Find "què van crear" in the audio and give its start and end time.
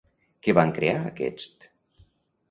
0.45-0.95